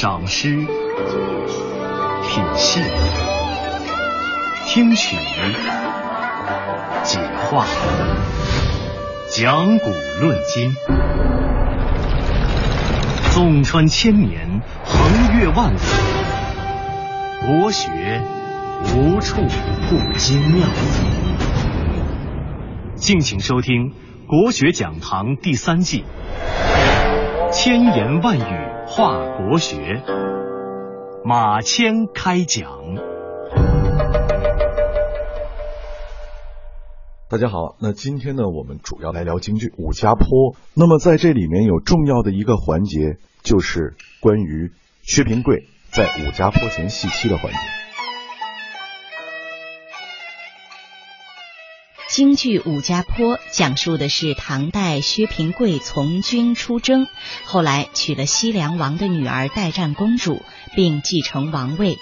[0.00, 2.80] 赏诗、品戏、
[4.64, 5.16] 听曲、
[7.02, 7.18] 解
[7.50, 7.66] 话、
[9.28, 9.90] 讲古
[10.20, 10.72] 论今，
[13.32, 15.78] 纵穿千年，横越万里，
[17.44, 17.90] 国学
[18.94, 19.42] 无处
[19.88, 20.64] 不精妙。
[22.94, 23.90] 敬请收听
[24.28, 26.04] 《国学讲堂》第三季，
[27.50, 30.02] 千言万语话国学，
[31.22, 32.96] 马谦开讲。
[37.28, 40.24] 大家好，那今天呢，我们主要来聊京剧《武家坡》。
[40.72, 47.58] 那么在这里面有重要的一个环节，就是关于薛平贵在武家坡前戏妻的环节。
[52.18, 57.06] 京剧《武家坡》讲述的是唐代薛平贵从军出征，
[57.44, 60.42] 后来娶了西凉王的女儿代战公主，
[60.74, 61.96] 并继承王位。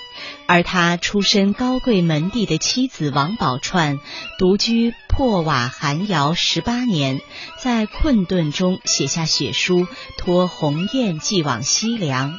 [0.47, 3.99] 而他出身高贵门第的妻子王宝钏，
[4.39, 7.21] 独居破瓦寒窑十八年，
[7.63, 12.33] 在困顿中写下血书，托鸿雁寄往西凉。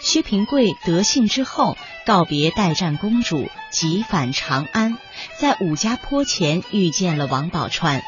[0.00, 4.98] 薛平贵得信之后，告别代战公主，急返长安，
[5.38, 8.02] 在武家坡前遇见了王宝钏。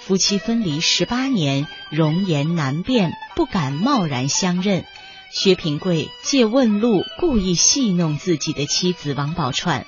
[0.00, 4.84] 夫妻分离十八年，容颜难辨，不敢贸然相认。
[5.32, 9.84] 薛平贵借问路，故意戏弄自己的妻子王宝钏，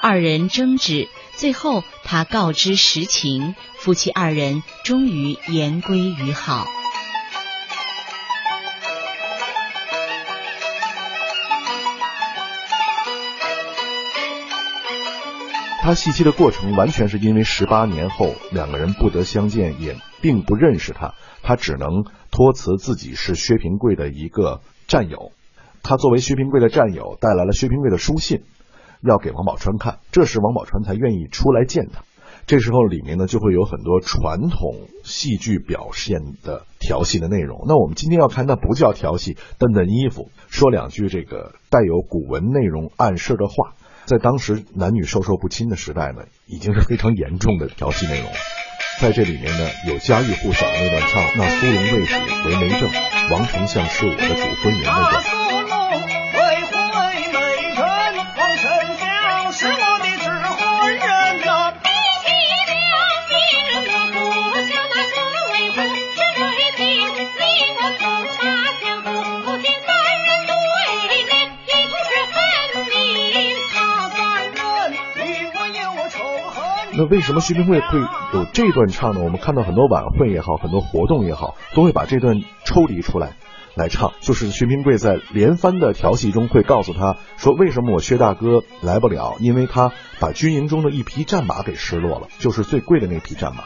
[0.00, 6.66] 二人争执，最后他告知实情，夫妻二人终于言归于好。
[15.86, 25.30] 他戏妻的过程完全是因为十八年后两个人不得相见，也并不认识他，他只能托辞自己是薛平贵的一个战友。
[25.84, 28.42] 他作为薛平贵的战友，带来了薛平贵的书信，
[29.00, 30.00] 要给王宝钏看。
[30.10, 32.02] 这时王宝钏才愿意出来见他。
[32.46, 37.64] 这时候里面呢就会有很多传统戏剧表现的调戏的内容。
[37.68, 43.76] 那我们今天要看，那不叫调戏，蹬蹬衣服，说两句这个带有古文内容暗示的话。
[44.06, 48.30] 在当时男女授受不亲的时代呢，已经是非常严重的调戏内容。
[49.00, 52.14] 在这里面呢，有家喻户晓的那段唱“那苏龙未死
[52.46, 52.88] 为媒正，
[53.30, 56.25] 王丞相是我的主婚人”那段。
[76.98, 77.98] 那为什么薛平贵会
[78.32, 79.20] 有这段唱呢？
[79.22, 83.36] 我们看到很多晚会也好，很多活动也好，都会把这段抽离出来
[83.74, 84.14] 来唱。
[84.20, 89.34] 就是薛平贵在连番的调戏中会告诉他说：“为什么我薛大哥来不了？
[89.40, 93.64] 因为他把军营中的一匹战马给失落了，就是最贵的那匹战马。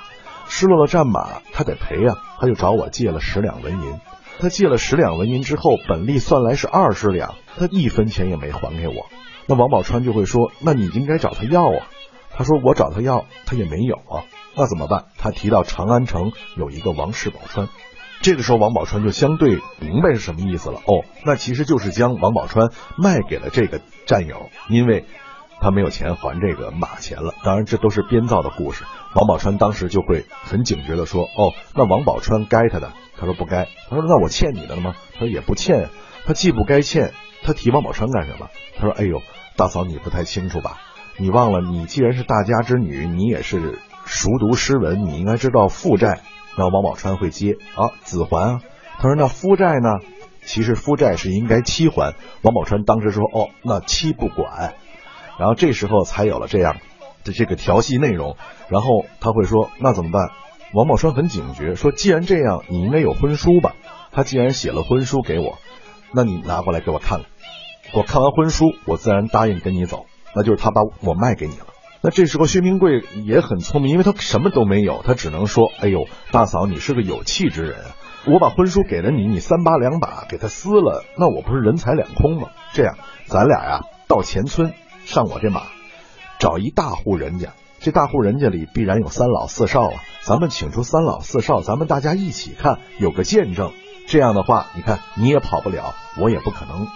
[0.48, 4.00] 失落了战马，他得赔啊，他就找我借了十两纹银。
[4.40, 9.06] 他借了十两纹银之后，本利算来是二十两，他一分钱也没还给我。
[9.46, 11.86] 那王宝钏就会说：那你应该找他要啊。”
[12.40, 14.24] 他说：“我找他要，他也没有啊，
[14.56, 17.68] 那怎么办？”他提到长安城有一个王氏宝钏，
[18.22, 20.78] 这个时候王宝钏就相对明白是什么意思了。
[20.78, 25.04] 哦，那其实就是将王宝钏卖给了这个战友，因为
[25.60, 27.34] 他没有钱还这个马钱了。
[27.44, 28.84] 当然，这都是编造的故事。
[29.14, 32.90] 王宝钏当时就会很警觉的说：“哦，那王宝钏该他的。”
[33.20, 35.90] 他说：“不该。”他说：“那我欠你的了吗？”他说：“也不欠。”
[36.24, 37.12] 他既不该欠，
[37.42, 38.48] 他提王宝钏干什么？
[38.78, 39.20] 他说：“哎呦，
[39.56, 40.78] 大嫂你不太清楚吧？”
[41.20, 46.20] 你忘了，你既然是大家之女，你也是熟读诗文，你应该知道负债。
[46.56, 48.60] 那王宝钏会接啊，子还啊。
[48.96, 49.98] 他说那夫债呢？
[50.42, 52.14] 其实夫债是应该妻还。
[52.40, 54.72] 王宝钏当时说哦，那妻不管。
[55.38, 56.78] 然后这时候才有了这样
[57.22, 58.38] 的这个调戏内容。
[58.70, 60.30] 然后他会说那怎么办？
[60.72, 63.74] 王宝钏很警觉，说既然这样，你应该有婚书吧？
[64.10, 65.58] 他既然写了婚书给我，
[66.14, 67.26] 那你拿过来给我看看。
[67.92, 70.06] 我看完婚书，我自然答应跟你走。
[70.34, 71.66] 那就是他把我卖给你了。
[72.02, 77.76] 那这时候薛平贵也很聪明，因为他什么都没有，他只能说：“哎呦，大嫂，你是个有气之人，
[78.26, 82.48] 我把婚书给了你，你三把两把给他撕了，那我不是人财两空吗？
[82.72, 82.96] 这样，
[83.26, 84.72] 咱俩呀到前村
[85.04, 85.64] 上我这马，
[86.38, 87.50] 找一大户人家，
[87.80, 93.72] 这大户人家里必然有三老四少啊，咱们请出三老四少，咱们大家一起看，有个见证。
[94.06, 96.86] 这样的话，你看你也跑不了，我也不可能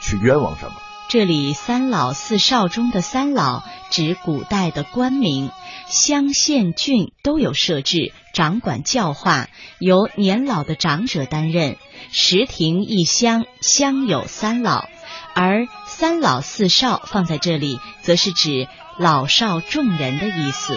[0.00, 0.72] 去冤枉什么。”
[1.14, 5.52] 这里三老四少中的三老指古代的官名，
[5.86, 9.46] 乡县郡都有设置，掌管教化，
[9.78, 11.76] 由年老的长者担任。
[12.10, 14.86] 十亭一乡，乡有三老，
[15.36, 18.66] 而三老四少放在这里，则是指
[18.98, 20.76] 老少众人的意思。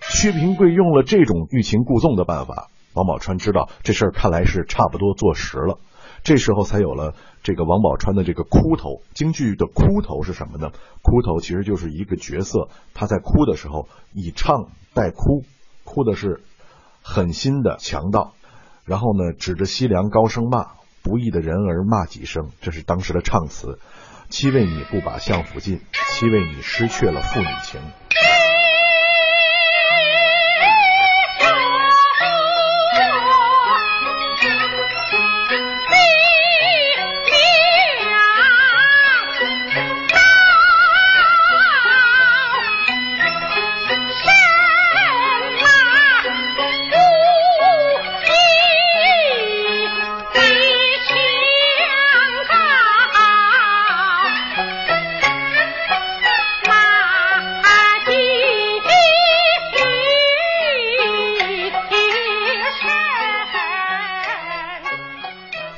[0.00, 5.78] 薛平贵用了这种欲擒故纵的办法，王宝钏知道这事儿看来是差不多坐实了。
[6.22, 9.02] 这时候才有了这个王宝钏的这个哭头。
[9.12, 10.70] 京剧的哭头是什么呢？
[11.02, 15.44] 哭头其实就是一个角色，他在哭的时候以唱代哭，
[15.84, 16.42] 哭的是
[17.02, 18.32] 狠心的强盗，
[18.86, 20.68] 然后呢指着西凉高声骂
[21.02, 23.78] 不义的人儿骂几声，这是当时的唱词。
[24.30, 27.80] 七为你不把相府进，七为你失去了父女情。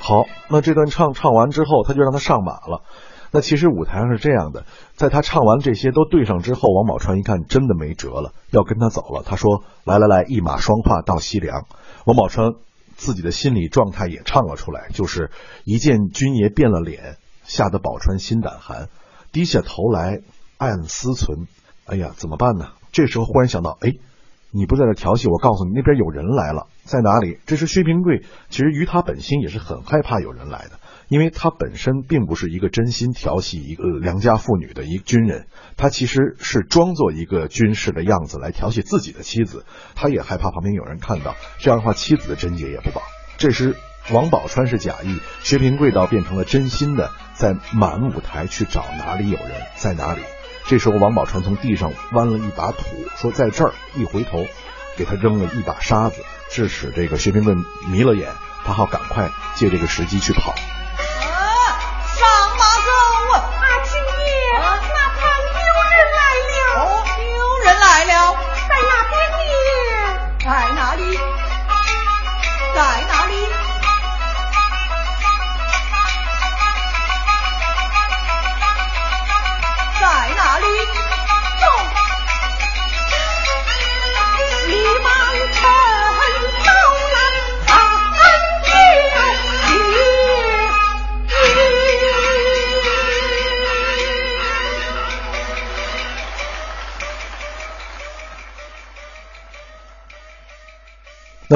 [0.06, 2.84] 好那这段唱唱完之后，他就让他上马了。
[3.32, 4.64] 那其实舞台上是这样的，
[4.94, 9.24] 在他唱完这些都对上之后，王宝钏一看真的没辙了，要跟他走了。
[9.26, 11.66] 他说：“来来来，一马双跨到西凉。”
[12.06, 12.54] 王宝钏
[12.94, 15.32] 自己的心理状态也唱了出来，就是
[15.64, 18.88] 一见军爷变了脸，吓得宝钏心胆寒，
[19.32, 20.20] 低下头来
[20.56, 21.46] 暗思忖
[21.84, 23.90] ：“哎呀，怎么办呢？”这时候忽然想到：“哎。”
[24.56, 27.38] 你不在这调戏我，告诉你那边有人来了，在哪里？
[27.44, 43.02] 这是薛平贵，其实于他本心也是很害怕有人来的，因为他本身并不是一个真心调戏一个良家妇女的一个军人，他其实是装作一个军士的样子来调戏自己的妻子，他也害怕旁边有人看到，这样的话妻子的贞洁也不保。
[43.36, 43.76] 这时
[44.10, 50.22] 王宝钏是假意，薛平贵倒变成了真心的，在满舞台去找哪里有人，在哪里。
[50.68, 52.84] 这时候，王宝钏从地上弯了一把土，
[53.16, 54.44] 说：“在这儿。”一回头，
[54.96, 56.16] 给他扔了一把沙子，
[56.50, 57.54] 致使这个薛平贵
[57.88, 58.28] 迷了眼，
[58.64, 60.54] 他好赶快借这个时机去跑。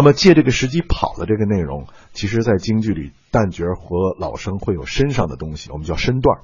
[0.00, 6.38] 那么借这个时机跑的这个内容，其实，在京剧里，旦角和老生会有身上的东西，我们叫身段。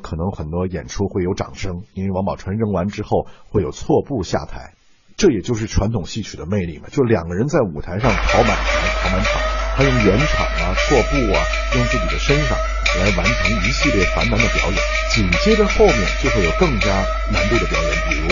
[0.00, 4.74] 可能很多演出会有掌声，因为王宝钏扔完之后会有错步下台，
[5.16, 6.84] 这也就是传统戏曲的魅力嘛。
[6.88, 9.42] 就两个人在舞台上跑满台、跑满场，
[9.74, 11.38] 他用圆场啊、错步啊，
[11.74, 12.56] 用自己的身上
[12.94, 14.78] 来完成一系列繁难的表演。
[15.10, 16.94] 紧接着后面就会有更加
[17.34, 18.28] 难度的表演，比如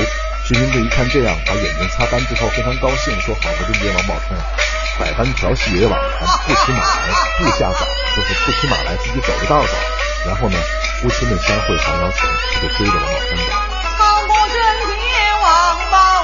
[0.48, 4.32] 薛平贵一看这样，把眼睛擦干之后非常高兴，说：“好不容易王宝钏
[4.98, 7.84] 百般调戏也枉然，不骑马来，不下早，
[8.16, 9.74] 就是不骑马来，自己走着道走。”
[10.24, 10.56] 然后呢？
[11.02, 12.22] 夫妻们相会还要钱，
[12.54, 13.52] 他就追着王宝钏走。
[13.98, 14.56] 好过真
[14.88, 16.17] 见王宝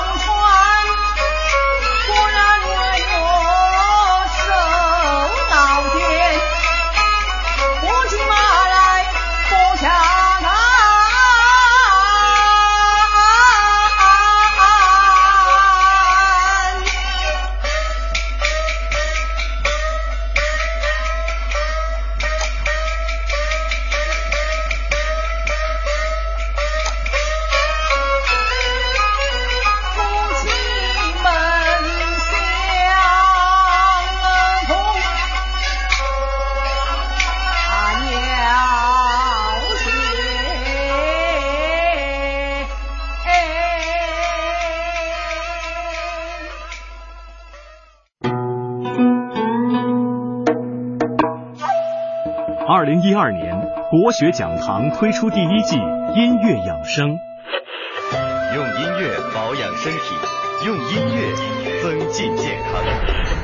[52.76, 53.56] 二零一二年，
[53.88, 57.06] 国学讲堂推出第一季音乐养生。
[57.06, 60.82] 用音乐保养身体，用音
[61.14, 62.82] 乐增进健康。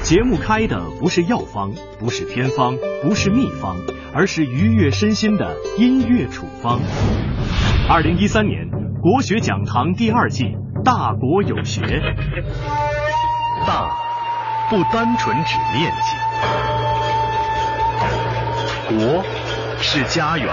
[0.03, 1.71] 节目开的不是药方，
[2.01, 3.77] 不是偏方，不是秘方，
[4.13, 6.81] 而是愉悦身心的音乐处方。
[7.89, 8.69] 二零一三年，
[9.01, 11.83] 国学讲堂第二季大国有学。
[13.65, 13.91] 大，
[14.69, 16.80] 不单纯指面积。
[18.91, 19.23] 国，
[19.81, 20.47] 是家园，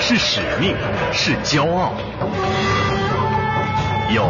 [0.00, 0.74] 是使命，
[1.12, 1.92] 是骄傲。
[4.14, 4.24] 有，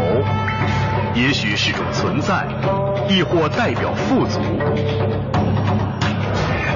[1.15, 2.45] 也许是种存在，
[3.09, 4.41] 亦或代表富足。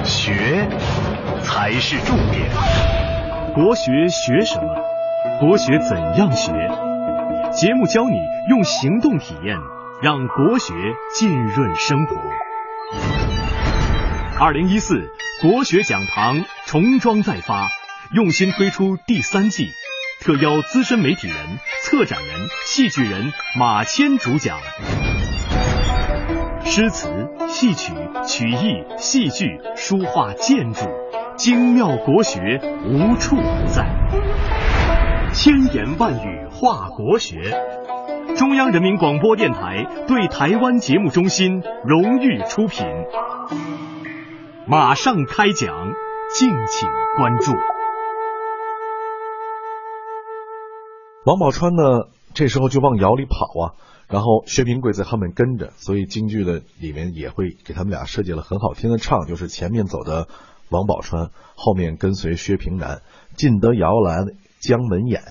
[0.05, 0.69] 学，
[1.43, 2.49] 才是重点。
[3.53, 4.77] 国学学什么？
[5.41, 6.53] 国学怎样学？
[7.51, 8.17] 节目教你
[8.49, 9.57] 用行动体验，
[10.01, 10.73] 让国学
[11.17, 12.15] 浸润生活。
[14.39, 17.69] 二零一四国学讲堂重装再发，
[18.13, 19.71] 用心推出第三季，
[20.21, 21.37] 特邀资深媒体人、
[21.83, 24.59] 策展人、戏剧人马谦主讲。
[26.67, 27.09] 诗词、
[27.49, 27.95] 戏曲、
[28.27, 30.85] 曲艺、戏剧、书画、建筑，
[31.39, 33.87] 精妙国学无处不在。
[35.33, 37.41] 千言万语话国学，
[38.37, 42.87] 中央人民广播电台对台湾节目中心荣誉出品。
[44.69, 45.95] 马上开讲，
[46.35, 47.53] 敬请关注。
[51.25, 53.75] 王宝钏呢，这时候就往窑里跑啊，
[54.09, 60.27] 然后薛平贵在后面跟着，所以京剧的里面也会给他们俩设计了很好听的唱，就是前面走的
[60.69, 63.03] 王宝钏，后面跟随薛平南，
[63.37, 64.25] 进得窑来
[64.59, 65.23] 将门掩。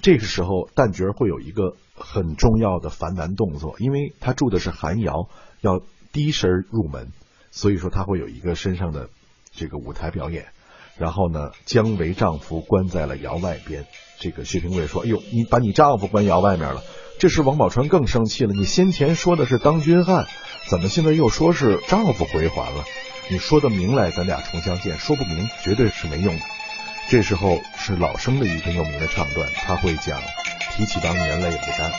[0.00, 5.28] 这个时候旦角会有一个很重要的繁难动作，因为他住的是寒窑，
[5.60, 5.80] 要
[6.12, 7.08] 低身入门。
[7.56, 9.08] 所以说他会有一个身上的
[9.50, 10.48] 这个舞台表演，
[10.98, 13.86] 然后呢，将为丈夫关在了窑外边。
[14.20, 16.84] 这个薛平贵说：“哎呦，你把你丈夫关窑外面了。”
[17.18, 20.26] 这时王宝钏更生气了：“你先前说的是当军汉，
[20.68, 22.84] 怎么现在又说是丈夫回还了？
[23.30, 26.42] 你说的明来，咱俩重相见；说不明，绝对是没用的。”
[27.08, 30.20] 这时候是老生的一个有名的唱段，他会讲
[30.76, 31.90] ：“提起当年泪不干。”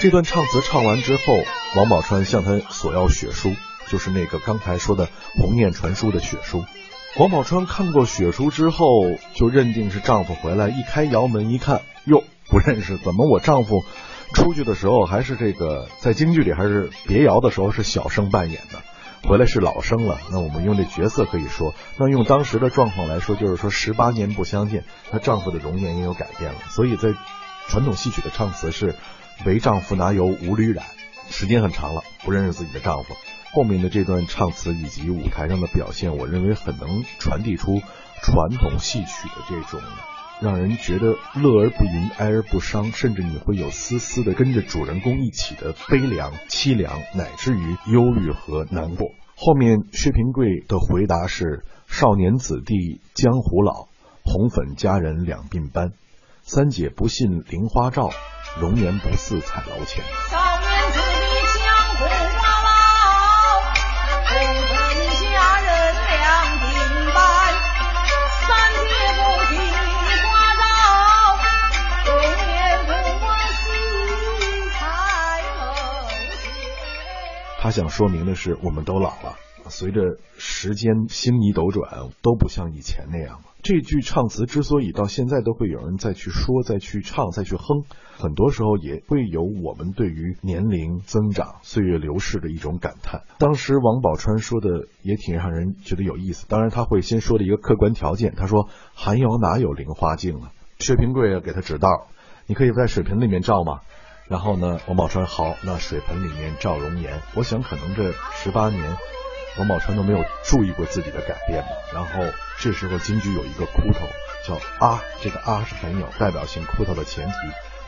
[0.00, 1.22] 这段唱词唱完之后，
[1.74, 3.56] 王宝钏向他索要血书，
[3.88, 6.64] 就是那个刚才说的鸿雁传书的血书。
[7.16, 8.86] 王宝钏看过血书之后，
[9.34, 10.68] 就认定是丈夫回来。
[10.68, 13.84] 一开窑门一看，哟，不认识，怎么我丈夫
[14.34, 18.80] 出去的时候还是这个在京剧里还是别窑的时候是小生扮演的，
[19.28, 20.20] 回来是老生了。
[20.30, 26.58] 那我们用这角色可以说，那用当时的状况来说，就是说十八年不相见，她丈夫的容颜也有改变了。
[26.70, 27.14] 所以在
[27.66, 28.94] 传统戏曲的唱词是。
[29.46, 30.84] 为丈夫拿油无缕染，
[31.30, 33.14] 时间很长了，不认识自己的丈夫。
[33.52, 37.80] 后面的这段唱词以及舞台上的表现，我认为很能传递出
[38.22, 39.80] 传统戏曲的这种
[40.40, 49.08] 让人觉得乐而不淫、哀而不伤，甚至你会有丝丝的跟着主人公一起的悲凉、凄凉，乃至于忧郁和难过。
[49.34, 53.88] 后面薛平贵的回答是：“少年子弟江湖老，
[54.24, 55.92] 红粉佳人两鬓斑。
[56.42, 58.10] 三姐不信菱花照。”
[58.56, 60.04] 容颜不似彩楼前。
[60.30, 61.24] 少年子弟
[61.58, 61.64] 江
[61.96, 62.68] 湖老，
[64.26, 64.30] 红
[64.68, 64.76] 粉
[65.20, 66.18] 佳人两
[66.58, 66.66] 鬓
[67.14, 67.16] 斑。
[68.40, 70.60] 三姐不信梨花照，
[72.06, 72.08] 容
[72.48, 72.50] 颜
[72.86, 72.90] 不
[73.52, 73.60] 似
[74.72, 74.76] 彩
[75.56, 75.60] 楼
[76.42, 76.42] 前。
[77.60, 79.36] 他想说明的是，我们都老了，
[79.68, 83.44] 随着时间星移斗转，都不像以前那样了。
[83.62, 87.84] 这句唱词之所以到现在都会有人再去说、再去唱、再去哼，
[88.16, 93.22] 很多时候也会有我们对于年龄增长、岁月流逝的一种感叹。
[93.38, 96.46] 当时王宝钏说的也挺让人觉得有意思。
[96.48, 100.52] 当然他会先说的一个客观条件，他说寒窑哪有菱花镜啊？
[100.78, 102.06] 薛平贵给他指道，
[102.46, 103.80] 你可以在水盆里面照吗？
[104.28, 107.20] 然后呢，王宝钏好，那水盆里面照容颜。
[107.34, 108.96] 我想可能这十八年。
[109.58, 114.06] 王宝钏都没有注意过自己的改变嘛，然后这时候京剧有一个哭头
[114.46, 117.32] 叫啊，这个啊是很有代表性，哭头的前提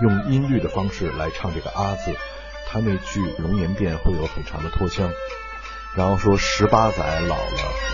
[0.00, 2.14] 用音律的方式来唱这个啊字，
[2.68, 5.10] 他那句容颜变会有很长的拖腔，
[5.94, 7.42] 然后说十八载老了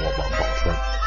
[0.02, 1.05] 我王宝钏。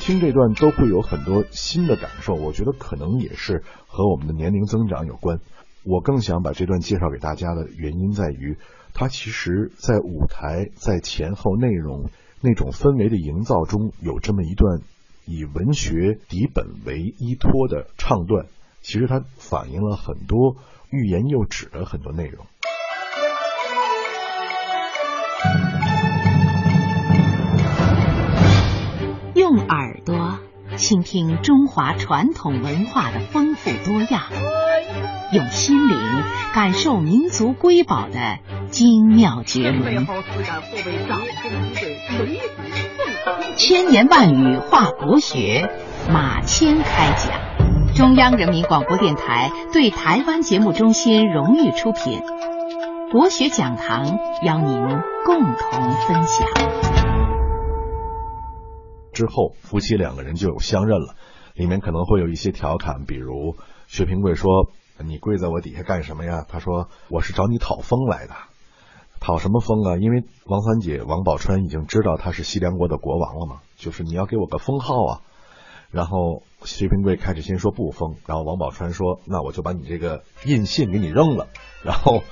[0.00, 5.40] 听这段都会有很多新的感受，我觉得可能也是和我们的年龄增长有关。
[5.84, 8.56] 我更想把这段介绍给大家的原因在于，
[8.94, 14.80] 它其实在舞台、在前后内容那种氛围的营造中，有这么一段
[15.26, 18.46] 以文学底本为依托的唱段，
[18.80, 20.56] 其实它反映了很多
[20.90, 22.46] 欲言又止的很多内容。
[29.70, 30.40] 耳朵
[30.76, 34.24] 倾听中华传统文化的丰富多样，
[35.32, 35.96] 用心灵
[36.52, 38.38] 感受民族瑰宝的
[38.70, 40.08] 精妙绝伦。
[43.54, 45.70] 千言万语化国学，
[46.12, 47.94] 马谦开讲。
[47.94, 52.20] 中央人民广播电台对台湾节目中心荣誉出品，
[53.12, 56.99] 国学讲堂邀您共同分享。
[59.12, 61.14] 之后，夫妻两个人就有相认了，
[61.54, 64.50] 里面可能会有一些调侃，比如薛平贵说
[65.04, 68.34] ：“你跪在我底下干什么呀？”他说：“我是找你讨封来的。”
[69.20, 69.96] 讨什么封啊？
[69.98, 75.20] 因为王三姐王宝钏已经知道他是西凉国的国王了嘛，就是你要给我个封号啊。
[75.90, 81.48] 然后薛平贵开始先说不封，然后王宝钏说：“那我就把你这个印信给你扔了。”
[81.84, 82.22] 然后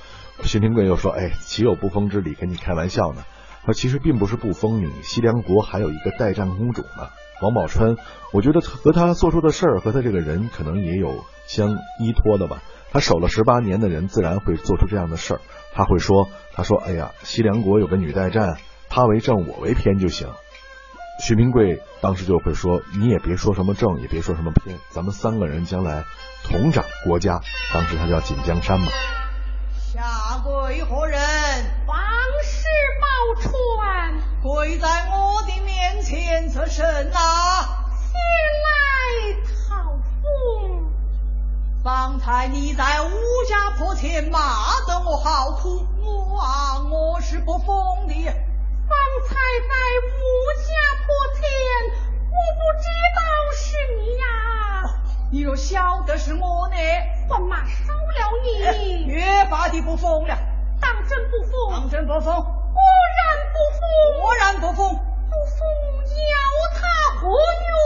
[0.43, 2.33] 薛平贵又说：“哎，岂有不封之理？
[2.33, 3.23] 跟你开玩笑呢。”
[3.69, 7.07] 他其实并不是不封你，西凉国还有一个代战公主呢。
[7.39, 7.99] 王宝钏，
[8.33, 12.63] 我觉得和他做出的事儿和他这个人可能也有相依托的吧。
[12.91, 15.41] 他守了十八年的人，自然会做出这样的事儿。
[15.75, 18.57] 他会说：“他说，哎呀，西凉国有个女代战，
[18.89, 20.29] 他为正，我为偏就行。”
[21.21, 26.05] 薛平贵当时就会说：“你也别说什么正，也别说什么偏，咱们三个人将来
[26.43, 27.39] 同掌国家。”
[27.71, 28.87] 当时他叫锦江山嘛。
[29.93, 31.19] 下跪何人？
[31.87, 31.97] 王
[32.43, 32.67] 氏
[33.01, 33.07] 宝
[33.41, 33.51] 钏，
[34.69, 37.89] 跪在我的面前则甚啊？
[38.05, 38.21] 先
[38.67, 39.33] 来
[39.67, 40.93] 讨封。
[41.83, 43.09] 方才你在吴
[43.49, 44.39] 家坡前骂
[44.85, 48.13] 得我好苦，我啊，我是不疯的。
[48.13, 49.73] 方才在
[50.05, 50.21] 吴
[50.61, 51.41] 家坡前，
[52.29, 53.19] 我不知道
[53.55, 53.65] 是
[53.97, 54.23] 你呀。
[55.31, 56.75] 你若晓得是我呢？
[57.27, 59.05] 我马烧了你。
[59.09, 60.37] 越发的不疯了。
[60.79, 61.71] 当真不疯？
[61.71, 62.58] 当真不封。
[64.21, 64.77] 果然不封。
[64.77, 65.09] 果然不封。
[65.29, 65.59] 不封
[66.09, 66.35] 要
[66.73, 66.79] 他
[67.19, 67.77] 何用？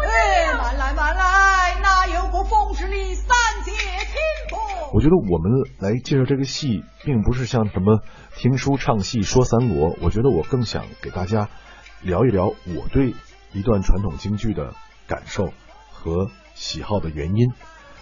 [0.00, 3.14] 哎，慢来慢来，哪有不封之理？
[3.14, 4.16] 三界听
[4.50, 4.58] 过。
[4.94, 8.00] 我觉得我们来介绍这个戏，并不是像什么
[8.36, 9.94] 听书唱戏说三国。
[10.00, 11.50] 我觉得我更想给大家
[12.00, 13.14] 聊一聊我对
[13.52, 14.72] 一段传统京剧的
[15.06, 15.52] 感受
[15.92, 17.52] 和喜好的原因。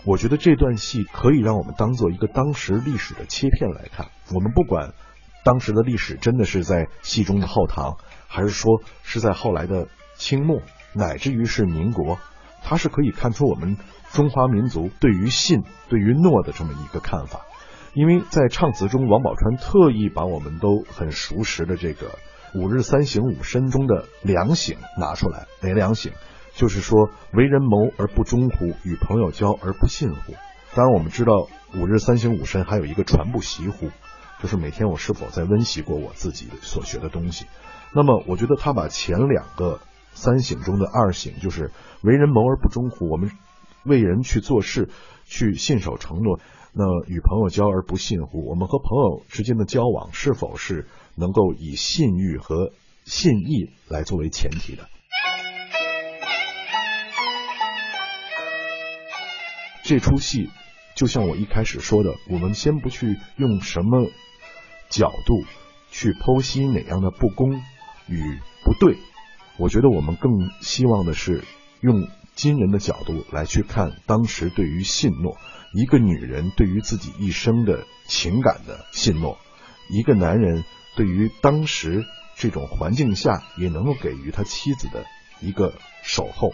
[0.04, 4.06] 我觉得这段戏可以让我们当做一个当时历史的切片来看。
[4.32, 4.92] 我们不管
[5.46, 10.60] 当时的历史真的是在戏中的后唐，还是说是在后来的清末，
[10.92, 12.18] 乃至于是民国，
[12.64, 13.76] 它是可以看出我们
[14.10, 17.42] 中华民族对于信、对于诺的这么一个看法。
[17.94, 22.18] 因为在唱词中，王宝钏特意把我们都很熟识的这个
[22.52, 25.46] “五日三省吾身”中的两省拿出来。
[25.60, 26.12] 哪两省？
[26.54, 28.74] 就是说，为人谋而不忠乎？
[28.82, 30.34] 与朋友交而不信乎？
[30.74, 33.90] 当然，我们知道五日三省吾身还有一个传不习乎，
[34.42, 37.46] 就是每天我是否在温习过我自己所学的东西。
[37.94, 39.80] 那么，我觉得他把前两个
[40.12, 41.70] 三省中的二省，就是
[42.02, 43.30] 为人谋而不忠乎，我们
[43.84, 44.90] 为人去做事，
[45.24, 46.38] 去信守承诺；
[46.72, 52.72] 那与朋友交而不信乎，我们和朋友之间的交往是否是能够以信誉和
[53.04, 54.88] 信义来作为前提的？
[59.84, 60.50] 这出戏，
[60.96, 64.10] 就像我一开始说的，我们先不去用什么
[64.88, 65.44] 角度
[65.90, 67.52] 去剖析哪样的不公
[68.08, 68.96] 与不对，
[69.58, 71.44] 我觉得我们更希望的是
[71.80, 75.36] 用今人的角度来去看当时对于信诺，
[75.72, 79.38] 一个女人对于自己一生的情感的信诺，
[79.90, 80.64] 一个男人
[80.96, 82.04] 对于当时
[82.36, 85.04] 这种环境下也能够给予他妻子的
[85.40, 86.50] 一个守候，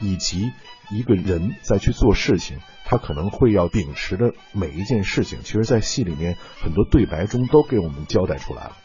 [0.00, 0.50] 以及。
[0.90, 8.76] 一个人在去做事情，他可能会要秉持的每一件事情，其实，在戏里面很多对白中都给我们交代出来了，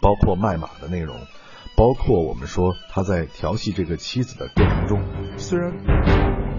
[0.00, 1.16] 包括卖马的内容，
[1.76, 5.02] 包括我们说他在调戏这个妻子的过程中，
[5.36, 6.49] 虽然。